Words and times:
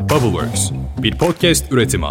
Bubbleworks, 0.00 0.70
bir 1.02 1.18
podcast 1.18 1.72
üretimi. 1.72 2.06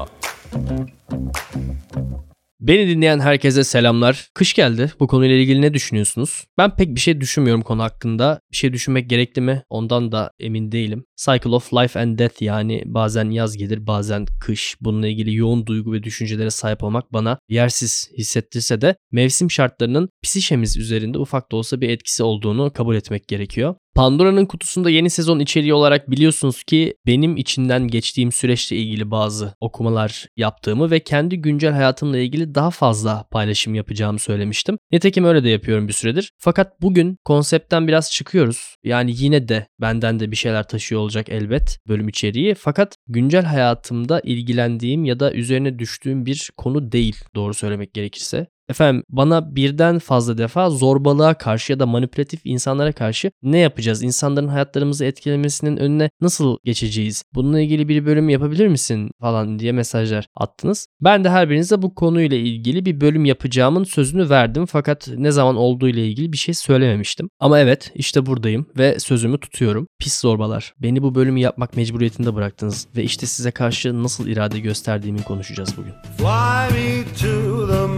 Beni 2.59 2.87
dinleyen 2.87 3.19
herkese 3.19 3.63
selamlar. 3.63 4.29
Kış 4.33 4.53
geldi. 4.53 4.91
Bu 4.99 5.07
konuyla 5.07 5.35
ilgili 5.35 5.61
ne 5.61 5.73
düşünüyorsunuz? 5.73 6.45
Ben 6.57 6.75
pek 6.75 6.95
bir 6.95 6.99
şey 6.99 7.21
düşünmüyorum 7.21 7.61
konu 7.61 7.83
hakkında. 7.83 8.39
Bir 8.51 8.57
şey 8.57 8.73
düşünmek 8.73 9.09
gerekli 9.09 9.41
mi? 9.41 9.63
Ondan 9.69 10.11
da 10.11 10.31
emin 10.39 10.71
değilim. 10.71 11.05
Cycle 11.17 11.49
of 11.49 11.73
Life 11.73 11.99
and 11.99 12.19
Death 12.19 12.41
yani 12.41 12.83
bazen 12.85 13.29
yaz 13.29 13.57
gelir 13.57 13.87
bazen 13.87 14.25
kış. 14.41 14.75
Bununla 14.81 15.07
ilgili 15.07 15.35
yoğun 15.35 15.65
duygu 15.65 15.93
ve 15.93 16.03
düşüncelere 16.03 16.49
sahip 16.49 16.83
olmak 16.83 17.13
bana 17.13 17.39
yersiz 17.49 18.09
hissettirse 18.17 18.81
de 18.81 18.95
mevsim 19.11 19.51
şartlarının 19.51 20.09
psişemiz 20.23 20.77
üzerinde 20.77 21.17
ufak 21.17 21.51
da 21.51 21.55
olsa 21.55 21.81
bir 21.81 21.89
etkisi 21.89 22.23
olduğunu 22.23 22.73
kabul 22.73 22.95
etmek 22.95 23.27
gerekiyor. 23.27 23.75
Pandora'nın 23.99 24.45
kutusunda 24.45 24.89
yeni 24.89 25.09
sezon 25.09 25.39
içeriği 25.39 25.73
olarak 25.73 26.11
biliyorsunuz 26.11 26.63
ki 26.63 26.95
benim 27.05 27.37
içinden 27.37 27.87
geçtiğim 27.87 28.31
süreçle 28.31 28.75
ilgili 28.75 29.11
bazı 29.11 29.53
okumalar 29.61 30.27
yaptığımı 30.37 30.91
ve 30.91 30.99
kendi 30.99 31.37
güncel 31.37 31.73
hayatımla 31.73 32.17
ilgili 32.17 32.55
daha 32.55 32.71
fazla 32.71 33.25
paylaşım 33.31 33.75
yapacağımı 33.75 34.19
söylemiştim. 34.19 34.77
Nitekim 34.91 35.23
öyle 35.23 35.43
de 35.43 35.49
yapıyorum 35.49 35.87
bir 35.87 35.93
süredir. 35.93 36.31
Fakat 36.37 36.81
bugün 36.81 37.17
konseptten 37.25 37.87
biraz 37.87 38.11
çıkıyoruz. 38.11 38.75
Yani 38.83 39.13
yine 39.15 39.47
de 39.47 39.67
benden 39.81 40.19
de 40.19 40.31
bir 40.31 40.35
şeyler 40.35 40.67
taşıyor 40.67 41.01
olacak 41.01 41.29
elbet 41.29 41.79
bölüm 41.87 42.07
içeriği. 42.07 42.55
Fakat 42.55 42.95
güncel 43.07 43.45
hayatımda 43.45 44.21
ilgilendiğim 44.23 45.05
ya 45.05 45.19
da 45.19 45.33
üzerine 45.33 45.79
düştüğüm 45.79 46.25
bir 46.25 46.49
konu 46.57 46.91
değil 46.91 47.15
doğru 47.35 47.53
söylemek 47.53 47.93
gerekirse. 47.93 48.47
Efendim 48.69 49.03
bana 49.09 49.55
birden 49.55 49.99
fazla 49.99 50.37
defa 50.37 50.69
zorbalığa 50.69 51.33
karşı 51.33 51.71
ya 51.71 51.79
da 51.79 51.85
manipülatif 51.85 52.41
insanlara 52.43 52.91
karşı 52.91 53.31
ne 53.43 53.57
yapacağız? 53.57 54.03
İnsanların 54.03 54.47
hayatlarımızı 54.47 55.05
etkilemesinin 55.05 55.77
önüne 55.77 56.09
nasıl 56.21 56.57
geçeceğiz? 56.63 57.23
Bununla 57.33 57.59
ilgili 57.59 57.87
bir 57.87 58.05
bölüm 58.05 58.29
yapabilir 58.29 58.67
misin 58.67 59.11
falan 59.21 59.59
diye 59.59 59.71
mesajlar 59.71 60.27
attınız. 60.35 60.87
Ben 61.01 61.23
de 61.23 61.29
her 61.29 61.49
birinize 61.49 61.81
bu 61.81 61.95
konuyla 61.95 62.37
ilgili 62.37 62.85
bir 62.85 63.01
bölüm 63.01 63.25
yapacağımın 63.25 63.83
sözünü 63.83 64.29
verdim 64.29 64.65
fakat 64.65 65.07
ne 65.17 65.31
zaman 65.31 65.55
olduğu 65.55 65.87
ile 65.87 66.07
ilgili 66.07 66.33
bir 66.33 66.37
şey 66.37 66.53
söylememiştim. 66.53 67.29
Ama 67.39 67.59
evet 67.59 67.91
işte 67.95 68.25
buradayım 68.25 68.65
ve 68.77 68.99
sözümü 68.99 69.39
tutuyorum. 69.39 69.87
Pis 69.99 70.19
zorbalar. 70.19 70.73
Beni 70.79 71.03
bu 71.03 71.15
bölümü 71.15 71.39
yapmak 71.39 71.77
mecburiyetinde 71.77 72.35
bıraktınız 72.35 72.87
ve 72.95 73.03
işte 73.03 73.25
size 73.25 73.51
karşı 73.51 74.03
nasıl 74.03 74.27
irade 74.27 74.59
gösterdiğimi 74.59 75.23
konuşacağız 75.23 75.77
bugün. 75.77 75.93
Fly 76.17 76.75
me 76.75 77.03
to 77.21 77.67
the 77.67 77.88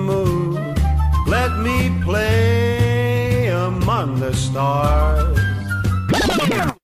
stars. 4.52 5.30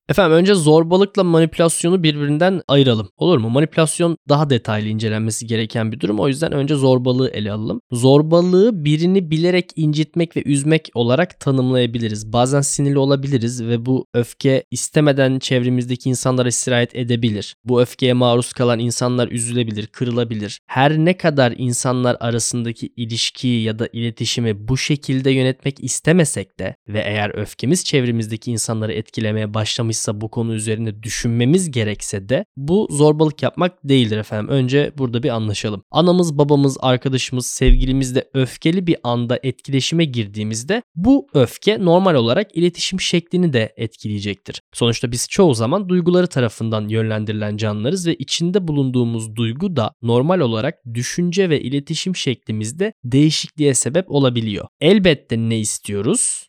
Efendim 0.10 0.38
önce 0.38 0.54
zorbalıkla 0.54 1.24
manipülasyonu 1.24 2.04
birbirinden 2.04 2.62
ayıralım. 2.68 3.10
Olur 3.18 3.38
mu? 3.38 3.50
Manipülasyon 3.50 4.18
daha 4.30 4.50
detaylı 4.50 4.88
incelenmesi 4.88 5.48
gereken 5.48 5.92
bir 5.92 6.00
durum. 6.00 6.20
O 6.20 6.28
yüzden 6.28 6.52
önce 6.52 6.76
zorbalığı 6.76 7.30
ele 7.30 7.52
alalım. 7.52 7.82
Zorbalığı 7.92 8.86
birini 8.86 9.32
bilerek 9.32 9.70
incitmek 9.76 10.38
ve 10.38 10.44
üzmek 10.44 10.90
olarak 10.94 11.40
tanımlayabiliriz. 11.40 12.34
Bazen 12.34 12.62
sinirli 12.62 12.98
olabiliriz 12.98 13.64
ve 13.64 13.86
bu 13.86 14.06
öfke 14.14 14.64
istemeden 14.72 15.40
çevremizdeki 15.40 16.10
insanlara 16.10 16.52
sirayet 16.52 16.96
edebilir. 16.96 17.56
Bu 17.66 17.82
öfkeye 17.82 18.14
maruz 18.14 18.54
kalan 18.54 18.80
insanlar 18.80 19.28
üzülebilir, 19.28 19.88
kırılabilir. 19.88 20.60
Her 20.68 20.98
ne 20.98 21.18
kadar 21.18 21.54
insanlar 21.58 22.18
arasındaki 22.20 22.90
ilişkiyi 22.98 23.64
ya 23.64 23.80
da 23.80 23.90
iletişimi 23.94 24.68
bu 24.68 24.78
şekilde 24.78 25.32
yönetmek 25.32 25.84
istemesek 25.84 26.60
de 26.60 26.76
ve 26.88 27.00
eğer 27.00 27.36
öfkemiz 27.36 27.86
çevremizdeki 27.86 28.52
insanları 28.52 28.94
etkilemeye 28.94 29.54
başlamış 29.54 29.97
yapılmışsa 29.98 30.22
bu 30.22 30.30
konu 30.30 30.53
üzerinde 30.53 31.03
düşünmemiz 31.03 31.72
gerekse 31.72 32.30
de 32.30 32.45
bu 32.58 32.88
zorbalık 32.92 33.44
yapmak 33.44 33.73
değildir 33.84 34.17
efendim. 34.17 34.50
Önce 34.50 34.92
burada 34.98 35.23
bir 35.23 35.30
anlaşalım. 35.30 35.84
Anamız, 35.92 36.38
babamız, 36.38 36.78
arkadaşımız, 36.81 37.45
sevgilimizle 37.48 38.23
öfkeli 38.34 38.88
bir 38.88 38.98
anda 39.04 39.39
etkileşime 39.44 40.05
girdiğimizde 40.05 40.82
bu 40.95 41.27
öfke 41.33 41.77
normal 41.80 42.16
olarak 42.16 42.55
iletişim 42.55 43.02
şeklini 43.02 43.54
de 43.54 43.73
etkileyecektir. 43.77 44.61
Sonuçta 44.73 45.11
biz 45.11 45.27
çoğu 45.30 45.54
zaman 45.54 45.89
duyguları 45.89 46.27
tarafından 46.27 46.88
yönlendirilen 46.88 47.58
canlılarız 47.58 48.08
ve 48.08 48.16
içinde 48.16 48.67
bulunduğumuz 48.67 49.36
duygu 49.36 49.76
da 49.76 49.92
normal 50.02 50.39
olarak 50.39 50.76
düşünce 50.93 51.49
ve 51.49 51.61
iletişim 51.61 52.16
şeklimizde 52.16 52.93
değişikliğe 53.04 53.73
sebep 53.73 54.11
olabiliyor. 54.11 54.67
Elbette 54.82 55.38
ne 55.38 55.60
istiyoruz? 55.60 56.48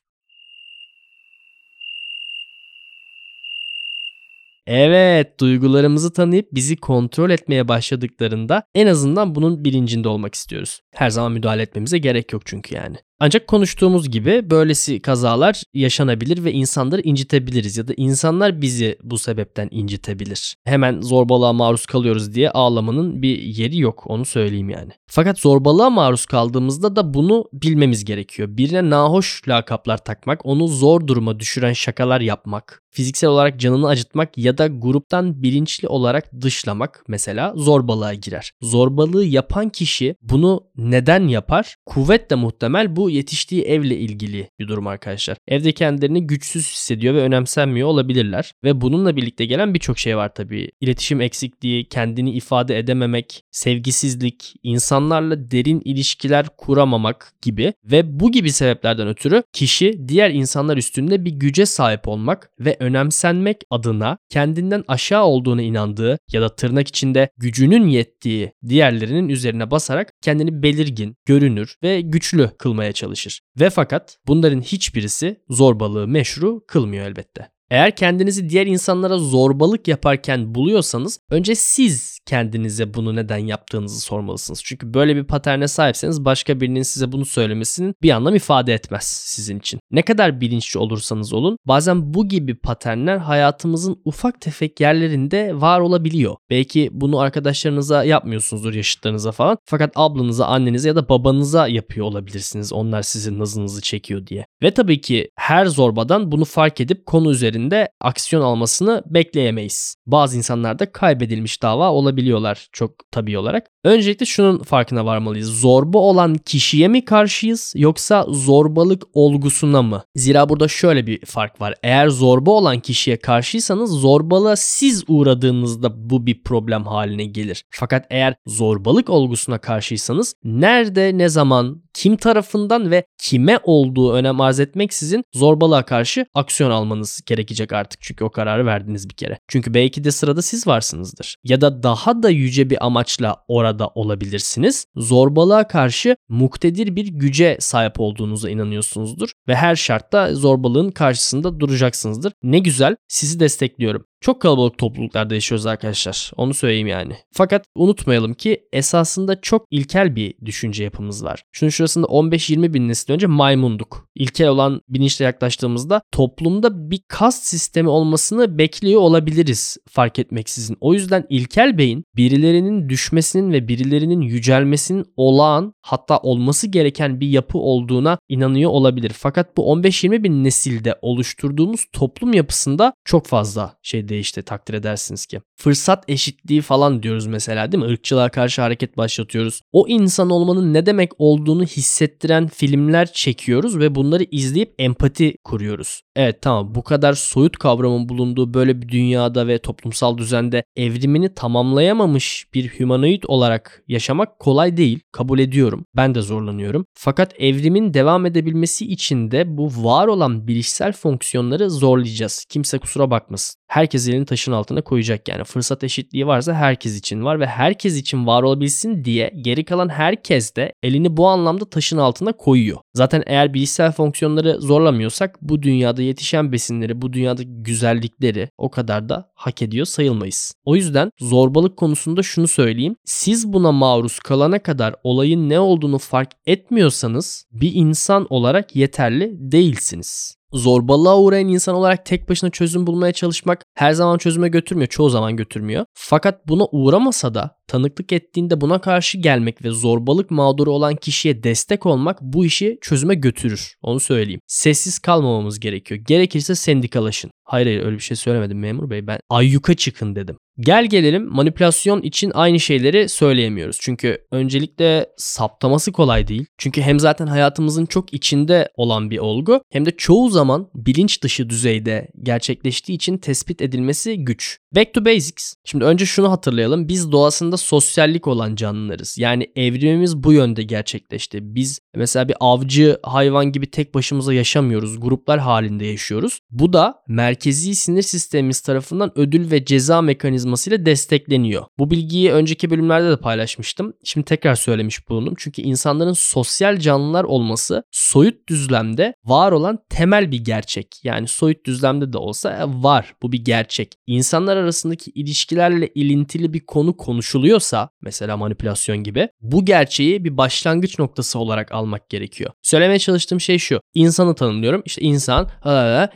Evet, 4.71 5.41
duygularımızı 5.41 6.13
tanıyıp 6.13 6.49
bizi 6.53 6.77
kontrol 6.77 7.31
etmeye 7.31 7.69
başladıklarında 7.69 8.63
en 8.75 8.87
azından 8.87 9.35
bunun 9.35 9.65
bilincinde 9.65 10.09
olmak 10.09 10.35
istiyoruz. 10.35 10.81
Her 10.95 11.11
zaman 11.11 11.33
müdahale 11.33 11.63
etmemize 11.63 11.99
gerek 11.99 12.33
yok 12.33 12.43
çünkü 12.47 12.75
yani. 12.75 12.97
Ancak 13.21 13.47
konuştuğumuz 13.47 14.11
gibi 14.11 14.51
böylesi 14.51 15.01
kazalar 15.01 15.63
yaşanabilir 15.75 16.45
ve 16.45 16.53
insanları 16.53 17.01
incitebiliriz 17.01 17.77
ya 17.77 17.89
da 17.89 17.93
insanlar 17.97 18.63
bizi 18.63 18.99
bu 19.03 19.19
sebepten 19.19 19.69
incitebilir. 19.71 20.57
Hemen 20.65 21.01
zorbalığa 21.01 21.53
maruz 21.53 21.87
kalıyoruz 21.87 22.35
diye 22.35 22.51
ağlamanın 22.51 23.23
bir 23.23 23.39
yeri 23.39 23.79
yok 23.79 24.05
onu 24.07 24.25
söyleyeyim 24.25 24.71
yani. 24.71 24.93
Fakat 25.07 25.39
zorbalığa 25.39 25.91
maruz 25.91 26.27
kaldığımızda 26.27 26.97
da 26.97 27.15
bunu 27.15 27.45
bilmemiz 27.53 28.05
gerekiyor. 28.05 28.49
Birine 28.51 28.91
nahoş 28.91 29.49
lakaplar 29.49 30.05
takmak, 30.05 30.47
onu 30.47 30.69
zor 30.69 31.07
duruma 31.07 31.41
düşüren 31.41 31.73
şakalar 31.73 32.21
yapmak, 32.21 32.83
fiziksel 32.91 33.31
olarak 33.31 33.61
canını 33.61 33.89
acıtmak 33.89 34.39
ya 34.39 34.59
da 34.59 34.67
gruptan 34.67 35.43
bilinçli 35.43 35.89
olarak 35.89 36.41
dışlamak 36.41 37.05
mesela 37.09 37.53
zorbalığa 37.57 38.15
girer. 38.15 38.53
Zorbalığı 38.63 39.25
yapan 39.25 39.69
kişi 39.69 40.15
bunu 40.23 40.65
neden 40.77 41.29
yapar? 41.29 41.77
Kuvvetle 41.87 42.37
muhtemel 42.37 42.97
bu 42.97 43.08
yetiştiği 43.11 43.63
evle 43.63 43.97
ilgili 43.97 44.51
bir 44.59 44.69
durum 44.69 44.87
arkadaşlar. 44.87 45.37
Evde 45.49 45.73
kendilerini 45.73 46.27
güçsüz 46.27 46.71
hissediyor 46.71 47.15
ve 47.15 47.21
önemsenmiyor 47.21 47.89
olabilirler. 47.89 48.53
Ve 48.65 48.81
bununla 48.81 49.17
birlikte 49.17 49.45
gelen 49.45 49.75
birçok 49.75 49.99
şey 49.99 50.17
var 50.17 50.35
tabii. 50.35 50.71
İletişim 50.81 51.21
eksikliği, 51.21 51.89
kendini 51.89 52.31
ifade 52.31 52.79
edememek, 52.79 53.43
sevgisizlik, 53.51 54.55
insanlarla 54.63 55.51
derin 55.51 55.83
ilişkiler 55.85 56.47
kuramamak 56.57 57.33
gibi 57.43 57.73
ve 57.85 58.21
bu 58.21 58.33
gibi 58.33 58.53
sebeplerden 58.53 59.09
ötürü 59.09 59.43
kişi 59.53 60.09
diğer 60.09 60.31
insanlar 60.31 60.77
üstünde 60.77 61.25
bir 61.25 61.31
güce 61.31 61.67
sahip 61.67 62.09
olmak 62.09 62.51
ve 62.61 62.77
önemsenmek 62.81 63.57
adına 63.71 64.19
kendinden 64.31 64.85
aşağı 64.89 65.25
olduğuna 65.25 65.63
inandığı 65.63 66.19
ya 66.33 66.43
da 66.43 66.57
tırnak 66.57 66.89
içinde 66.89 67.29
gücünün 67.37 67.87
yettiği 67.87 68.53
diğerlerinin 68.69 69.29
üzerine 69.29 69.71
basarak 69.71 70.13
kendini 70.23 70.63
belirgin, 70.63 71.17
görünür 71.27 71.77
ve 71.83 72.01
güçlü 72.01 72.51
kılmaya 72.59 72.93
çalışır. 72.99 73.41
Ve 73.61 73.71
fakat 73.71 74.19
bunların 74.27 74.61
hiçbirisi 74.61 75.45
zorbalığı 75.49 76.09
meşru 76.09 76.65
kılmıyor 76.67 77.07
elbette. 77.07 77.51
Eğer 77.71 77.97
kendinizi 77.97 78.49
diğer 78.49 78.67
insanlara 78.67 79.19
zorbalık 79.19 79.89
yaparken 79.89 80.55
buluyorsanız 80.55 81.21
önce 81.31 81.55
siz 81.55 82.19
kendinize 82.27 82.95
bunu 82.95 83.17
neden 83.17 83.39
yaptığınızı 83.39 84.01
sormalısınız. 84.01 84.61
Çünkü 84.65 84.95
böyle 84.95 85.17
bir 85.17 85.25
paterne 85.25 85.69
sahipseniz 85.69 86.25
başka 86.25 86.61
birinin 86.61 86.83
size 86.83 87.13
bunu 87.13 87.25
söylemesinin 87.25 87.95
bir 88.03 88.11
anlam 88.11 88.35
ifade 88.35 88.75
etmez 88.75 89.05
sizin 89.05 89.59
için. 89.59 89.81
Ne 89.91 90.03
kadar 90.03 90.41
bilinçli 90.41 90.79
olursanız 90.79 91.33
olun 91.33 91.57
bazen 91.67 92.15
bu 92.15 92.29
gibi 92.29 92.55
paternler 92.55 93.17
hayatımızın 93.17 94.01
ufak 94.05 94.41
tefek 94.41 94.81
yerlerinde 94.81 95.61
var 95.61 95.81
olabiliyor. 95.81 96.37
Belki 96.51 96.89
bunu 96.93 97.19
arkadaşlarınıza 97.21 98.05
yapmıyorsunuzdur 98.05 98.75
yaşıtlarınıza 98.75 99.33
falan. 99.33 99.59
Fakat 99.65 99.93
ablanıza, 99.95 100.47
annenize 100.47 100.89
ya 100.89 100.97
da 100.97 101.09
babanıza 101.09 101.69
yapıyor 101.69 102.07
olabilirsiniz. 102.07 102.73
Onlar 102.73 103.03
sizin 103.03 103.39
nazınızı 103.39 103.83
çekiyor 103.83 104.27
diye. 104.27 104.47
Ve 104.63 104.71
tabii 104.71 105.01
ki 105.01 105.31
her 105.37 105.67
zorbadan 105.67 106.33
bunu 106.33 106.45
fark 106.45 106.81
edip 106.81 107.07
konu 107.07 107.31
üzerinde 107.31 107.89
aksiyon 108.01 108.43
almasını 108.43 109.03
bekleyemeyiz. 109.07 109.97
Bazı 110.07 110.37
insanlarda 110.37 110.93
kaybedilmiş 110.93 111.63
dava 111.63 111.91
olabiliyorlar 111.91 112.69
çok 112.73 112.91
tabii 113.11 113.39
olarak. 113.39 113.67
Öncelikle 113.85 114.27
şunun 114.27 114.63
farkına 114.63 115.05
varmalıyız. 115.05 115.61
Zorba 115.61 115.99
olan 115.99 116.35
kişiye 116.35 116.89
mi 116.89 117.05
karşıyız 117.05 117.73
yoksa 117.77 118.27
zorbalık 118.29 119.03
olgusuna 119.13 119.83
mı? 119.83 120.03
Zira 120.15 120.49
burada 120.49 120.69
şöyle 120.69 121.07
bir 121.07 121.27
fark 121.27 121.61
var. 121.61 121.75
Eğer 121.83 122.09
zorba 122.09 122.51
olan 122.51 122.81
kişiye 122.81 123.17
karşıysanız 123.17 123.91
zorbalığa 123.91 124.57
siz 124.57 125.05
uğradığınızda 125.09 126.11
bu 126.11 126.27
bir 126.27 126.43
problem 126.43 126.85
haline 126.85 127.25
gelir. 127.25 127.65
Fakat 127.71 128.07
eğer 128.11 128.35
zorbalık 128.47 129.11
olgusuna 129.11 129.59
karşıysanız 129.59 130.35
nerede, 130.45 131.19
ne 131.19 131.29
zaman, 131.29 131.83
kim 131.99 132.17
tarafından 132.17 132.91
ve 132.91 133.05
kime 133.19 133.59
olduğu 133.63 134.13
önem 134.13 134.41
arz 134.41 134.61
etmeksizin 134.61 135.25
zorbalığa 135.35 135.85
karşı 135.85 136.27
aksiyon 136.35 136.71
almanız 136.71 137.21
gerekecek 137.27 137.73
artık. 137.73 138.01
Çünkü 138.03 138.25
o 138.25 138.31
kararı 138.31 138.67
verdiniz 138.67 139.09
bir 139.09 139.15
kere. 139.15 139.39
Çünkü 139.49 139.75
belki 139.75 140.05
de 140.05 140.11
sırada 140.11 140.43
siz 140.43 140.67
varsınızdır. 140.67 141.37
Ya 141.45 141.61
da 141.61 141.83
daha 141.83 142.23
da 142.23 142.31
yüce 142.31 142.71
bir 142.71 142.87
amaçla 142.87 143.37
orada 143.49 143.89
olabilirsiniz. 143.89 144.87
Zorbalığa 144.97 145.69
karşı 145.69 146.17
muktedir 146.29 146.97
bir 146.97 147.07
güce 147.07 147.57
sahip 147.61 148.01
olduğunuza 148.01 148.51
inanıyorsunuzdur 148.51 149.31
ve 149.49 149.57
her 149.57 149.77
şartta 149.77 150.35
zorbalığın 150.35 150.91
karşısında 150.91 151.61
duracaksınızdır. 151.61 152.33
Ne 152.43 152.59
güzel 152.59 152.97
sizi 153.09 153.41
destekliyorum. 153.41 154.05
Çok 154.21 154.43
kalabalık 154.43 154.79
topluluklarda 154.79 155.35
yaşıyoruz 155.35 155.67
arkadaşlar. 155.67 156.31
Onu 156.37 156.55
söyleyeyim 156.55 156.87
yani. 156.87 157.17
Fakat 157.33 157.65
unutmayalım 157.75 158.35
ki 158.35 158.63
esasında 158.73 159.41
çok 159.41 159.67
ilkel 159.71 160.17
bir 160.17 160.35
düşünce 160.45 160.85
yapımız 160.85 161.25
var. 161.25 161.43
Şunun 161.53 161.71
şurasında 161.71 162.07
15-20 162.07 162.75
bin 162.75 162.89
nesil 162.89 163.13
önce 163.13 163.27
maymunduk. 163.27 164.09
İlkel 164.15 164.49
olan 164.49 164.81
bilinçle 164.89 165.25
yaklaştığımızda 165.25 166.03
toplumda 166.13 166.91
bir 166.91 167.01
kast 167.09 167.45
sistemi 167.45 167.89
olmasını 167.89 168.59
bekliyor 168.59 169.01
olabiliriz 169.01 169.77
fark 169.89 170.19
etmeksizin. 170.19 170.77
O 170.81 170.95
yüzden 170.95 171.25
ilkel 171.29 171.79
beyin 171.79 172.05
birilerinin 172.17 172.89
düşmesinin 172.89 173.53
ve 173.53 173.69
birilerinin 173.69 174.21
yücelmesinin 174.21 175.05
olağan 175.17 175.75
hatta 175.83 176.19
olması 176.19 176.67
gereken 176.67 177.21
bir 177.21 177.29
yapı 177.29 177.59
olduğuna 177.59 178.19
inanıyor 178.29 178.71
olabilir. 178.71 179.13
Fakat 179.17 179.57
bu 179.57 179.63
15-20 179.63 180.23
bin 180.23 180.45
nesilde 180.45 180.99
oluşturduğumuz 181.03 181.87
toplum 181.93 182.35
yapısında 182.35 182.93
çok 183.05 183.27
fazla 183.27 183.79
şey 183.83 184.08
değişti 184.09 184.43
takdir 184.43 184.75
edersiniz 184.75 185.27
ki. 185.27 185.41
Fırsat 185.57 186.05
eşitliği 186.09 186.61
falan 186.61 187.03
diyoruz 187.03 187.27
mesela 187.27 187.73
değil 187.73 187.85
mi? 187.85 187.91
Irkçılığa 187.91 188.29
karşı 188.29 188.63
hareket 188.63 188.97
başlatıyoruz. 188.97 189.61
O 189.73 189.89
insan 189.89 190.31
olmanın 190.31 190.75
ne 190.75 190.87
demek 190.87 191.13
olduğunu 191.19 191.65
hissettiren 191.65 192.47
filmler 192.47 193.13
çekiyoruz 193.13 193.79
ve 193.79 193.95
bunları 193.95 194.25
izleyip 194.31 194.75
empati 194.79 195.35
kuruyoruz. 195.45 196.01
Evet 196.17 196.43
tamam 196.43 196.75
bu 196.75 196.83
kadar 196.83 197.13
soyut 197.13 197.57
kavramın 197.57 198.09
bulunduğu 198.09 198.55
böyle 198.55 198.83
bir 198.83 198.89
dünyada 198.89 199.47
ve 199.47 199.59
toplumsal 199.59 200.19
düzende 200.19 200.65
evrimini 200.77 201.35
tamamlayamamış 201.35 202.47
bir 202.55 202.79
humanoid 202.79 203.23
olarak 203.27 203.83
yaşamak 203.89 204.39
kolay 204.39 204.77
değil. 204.77 205.01
Kabul 205.13 205.39
ediyorum. 205.39 205.85
Ben 205.97 206.15
de 206.15 206.23
zorlanıyorum. 206.23 206.87
Fakat 206.95 207.35
evrimin 207.39 207.95
devam 207.95 208.27
edebilmesi 208.27 208.87
için 208.87 209.31
de 209.31 209.57
bu 209.57 209.85
var 209.85 210.07
olan 210.07 210.49
bilişsel 210.49 210.93
fonksiyonları 210.93 211.71
zorlayacağız. 211.71 212.45
Kimse 212.49 212.79
kusura 212.79 213.11
bakmasın. 213.11 213.59
Herkes 213.69 213.98
elini 214.07 214.25
taşın 214.25 214.53
altına 214.53 214.83
koyacak 214.83 215.29
yani. 215.29 215.45
Fırsat 215.45 215.85
eşitliği 215.85 216.27
varsa 216.27 216.55
herkes 216.55 216.99
için 216.99 217.25
var 217.25 217.41
ve 217.41 217.47
herkes 217.47 217.97
için 217.97 218.27
var 218.27 218.43
olabilsin 218.43 219.05
diye 219.05 219.33
geri 219.41 219.65
kalan 219.65 219.89
herkes 219.89 220.57
de 220.57 220.73
elini 220.83 221.17
bu 221.17 221.29
anlamda 221.29 221.65
taşın 221.71 221.99
altına 221.99 222.33
koyuyor. 222.33 222.79
Zaten 222.95 223.23
eğer 223.27 223.55
bilişsel 223.55 223.93
fonksiyonları 223.93 224.61
zorlamıyorsak 224.61 225.39
bu 225.43 225.63
dünyada 225.63 226.03
yetişen 226.03 226.53
besinleri, 226.53 227.03
bu 227.03 227.13
dünyada 227.13 227.43
güzellikleri 227.47 228.49
o 228.59 228.71
kadar 228.71 229.09
da 229.09 229.31
hak 229.35 229.63
ediyor 229.63 229.87
sayılmayız. 229.87 230.55
O 230.65 230.77
yüzden 230.77 231.11
zorbalık 231.21 231.77
konusunda 231.77 232.23
şunu 232.23 232.49
söyleyeyim. 232.49 232.97
Siz 233.05 233.53
buna 233.53 233.73
maruz 233.73 234.19
kalana 234.19 234.59
kadar 234.59 234.95
olayın 235.03 235.49
ne 235.49 235.61
olduğunu 235.61 235.99
fark 235.99 236.31
etmiyorsanız 236.47 237.45
bir 237.53 237.73
insan 237.75 238.27
olarak 238.31 238.77
yeterli 238.77 239.33
değilsiniz 239.39 240.38
zorbalığa 240.53 241.19
uğrayan 241.19 241.49
insan 241.49 241.75
olarak 241.75 242.07
tek 242.07 242.29
başına 242.29 242.51
çözüm 242.51 242.87
bulmaya 242.87 243.13
çalışmak 243.13 243.65
her 243.75 243.93
zaman 243.93 244.19
çözüme 244.19 244.49
götürmüyor. 244.49 244.89
Çoğu 244.89 245.11
zaman 245.11 245.37
götürmüyor. 245.37 245.85
Fakat 245.95 246.49
buna 246.49 246.67
uğramasa 246.73 247.35
da 247.35 247.57
tanıklık 247.67 248.13
ettiğinde 248.13 248.61
buna 248.61 248.81
karşı 248.81 249.19
gelmek 249.19 249.65
ve 249.65 249.71
zorbalık 249.71 250.31
mağduru 250.31 250.73
olan 250.73 250.97
kişiye 250.97 251.43
destek 251.43 251.87
olmak 251.87 252.23
bu 252.23 252.45
işi 252.45 252.79
çözüme 252.81 253.15
götürür. 253.15 253.75
Onu 253.83 254.01
söyleyeyim. 254.01 254.41
Sessiz 254.47 254.99
kalmamamız 254.99 255.61
gerekiyor. 255.61 256.01
Gerekirse 256.07 256.55
sendikalaşın. 256.55 257.31
Hayır 257.49 257.67
hayır 257.67 257.85
öyle 257.85 257.97
bir 257.97 258.03
şey 258.03 258.17
söylemedim 258.17 258.59
memur 258.59 258.91
bey. 258.91 259.07
Ben 259.07 259.19
ayyuka 259.31 259.75
çıkın 259.75 260.17
dedim. 260.17 260.37
Gel 260.61 260.87
gelelim 260.87 261.29
manipülasyon 261.29 262.03
için 262.03 262.33
aynı 262.35 262.61
şeyleri 262.61 263.09
söyleyemiyoruz. 263.09 263.79
Çünkü 263.81 264.19
öncelikle 264.33 265.07
saptaması 265.17 265.93
kolay 265.93 266.29
değil. 266.29 266.47
Çünkü 266.59 266.83
hem 266.83 267.01
zaten 267.01 267.27
hayatımızın 267.27 267.87
çok 267.87 268.15
içinde 268.15 268.69
olan 268.77 269.11
bir 269.11 269.19
olgu 269.19 269.61
hem 269.73 269.87
de 269.87 269.91
çoğu 269.91 270.31
zaman 270.31 270.71
bilinç 270.75 271.23
dışı 271.23 271.51
düzeyde 271.51 272.09
gerçekleştiği 272.23 272.97
için 272.97 273.19
tespit 273.19 273.63
edilmesi 273.63 274.25
güç. 274.25 274.59
Back 274.75 274.95
to 274.95 275.05
basics. 275.05 275.55
Şimdi 275.65 275.85
önce 275.85 276.07
şunu 276.07 276.31
hatırlayalım. 276.31 276.89
Biz 276.89 277.13
doğasında 277.13 277.57
sosyallik 277.57 278.27
olan 278.27 278.55
canlılarız. 278.57 279.19
Yani 279.19 279.47
evrimimiz 279.57 280.17
bu 280.17 280.33
yönde 280.33 280.63
gerçekleşti. 280.63 281.39
Biz 281.43 281.79
mesela 281.95 282.29
bir 282.29 282.37
avcı 282.41 282.99
hayvan 283.03 283.53
gibi 283.53 283.71
tek 283.71 283.95
başımıza 283.95 284.35
yaşamıyoruz. 284.35 285.01
Gruplar 285.01 285.41
halinde 285.41 285.87
yaşıyoruz. 285.87 286.41
Bu 286.51 286.73
da 286.73 286.95
merkezi 287.39 287.75
sinir 287.75 288.03
sistemimiz 288.03 288.61
tarafından 288.61 289.19
ödül 289.19 289.51
ve 289.51 289.65
ceza 289.65 290.03
mekanizmasıyla 290.03 290.87
destekleniyor. 290.87 291.65
Bu 291.79 291.91
bilgiyi 291.91 292.33
önceki 292.33 292.71
bölümlerde 292.71 293.11
de 293.11 293.17
paylaşmıştım. 293.17 293.93
Şimdi 294.05 294.25
tekrar 294.25 294.55
söylemiş 294.55 295.09
bulundum. 295.09 295.35
Çünkü 295.39 295.63
insanların 295.63 296.13
sosyal 296.13 296.79
canlılar 296.79 297.25
olması 297.25 297.83
soyut 297.93 298.49
düzlemde 298.49 299.15
var 299.25 299.53
olan 299.53 299.79
temel 299.91 300.31
bir 300.31 300.45
gerçek. 300.45 300.87
Yani 301.05 301.29
soyut 301.29 301.67
düzlemde 301.67 302.13
de 302.13 302.19
olsa 302.19 302.65
var. 302.67 303.15
Bu 303.23 303.33
bir 303.33 303.45
gerçek. 303.45 303.95
İnsanlar 304.07 304.57
arasındaki 304.57 305.11
ilişkilerle 305.11 305.89
ilintili 305.95 306.53
bir 306.53 306.67
konu 306.67 306.97
konuşuluyorsa 306.97 307.89
mesela 308.03 308.37
manipülasyon 308.37 308.99
gibi 308.99 309.29
bu 309.41 309.65
gerçeği 309.65 310.25
bir 310.25 310.37
başlangıç 310.37 310.99
noktası 310.99 311.39
olarak 311.39 311.73
almak 311.73 312.11
gerekiyor. 312.11 312.51
Söylemeye 312.63 312.99
çalıştığım 312.99 313.41
şey 313.41 313.59
şu. 313.59 313.81
İnsanı 313.95 314.35
tanımlıyorum. 314.35 314.83
İşte 314.85 315.03
insan 315.03 315.49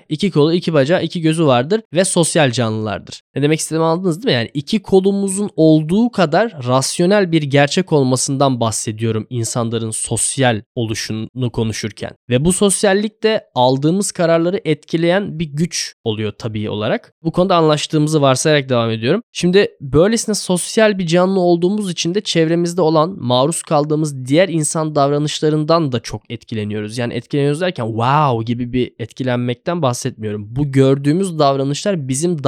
iki 0.09 0.31
kolu, 0.31 0.55
iki 0.55 0.73
bacağı, 0.73 1.03
iki 1.03 1.12
gözü 1.21 1.47
vardır 1.47 1.81
ve 1.93 2.05
sosyal 2.05 2.51
canlılardır. 2.51 3.23
Ne 3.37 3.43
demek 3.43 3.61
istediğimi 3.61 3.85
anladınız 3.85 4.17
değil 4.17 4.27
mi? 4.27 4.33
Yani 4.33 4.51
iki 4.55 4.83
kolumuzun 4.83 5.51
olduğu 5.57 6.11
kadar 6.11 6.67
rasyonel 6.67 7.33
bir 7.33 7.43
gerçek 7.43 7.93
olmasından 7.93 8.61
bahsediyorum 8.61 9.27
insanların 9.31 9.91
sosyal 9.91 10.63
oluşunu 10.75 11.51
konuşurken. 11.53 12.11
Ve 12.31 12.45
bu 12.45 12.53
sosyallik 12.53 13.23
de 13.23 13.45
aldığımız 13.55 14.13
kararları 14.13 14.61
etkileyen 14.65 15.39
bir 15.39 15.45
güç 15.45 15.95
oluyor 16.05 16.33
tabii 16.39 16.71
olarak. 16.71 17.13
Bu 17.25 17.33
konuda 17.33 17.57
anlaştığımızı 17.57 18.23
varsayarak 18.23 18.69
devam 18.69 18.91
ediyorum. 18.91 19.23
Şimdi 19.33 19.69
böylesine 19.81 20.35
sosyal 20.35 20.99
bir 20.99 21.07
canlı 21.07 21.41
olduğumuz 21.41 21.91
için 21.91 22.15
de 22.15 22.21
çevremizde 22.21 22.83
olan 22.83 23.17
maruz 23.19 23.63
kaldığımız 23.63 24.27
diğer 24.27 24.49
insan 24.49 24.95
davranışlarından 24.95 25.93
da 25.93 26.01
çok 26.01 26.31
etkileniyoruz. 26.31 26.99
Yani 26.99 27.15
etkileniyoruz 27.15 27.61
derken 27.61 27.87
wow 27.87 28.45
gibi 28.45 28.73
bir 28.73 28.93
etkilenmekten 28.99 29.83
bahsetmiyorum. 29.83 30.57
Bu 30.57 30.73
gördüğümüz 30.73 31.39
davranışlar 31.39 32.09
bizim 32.09 32.45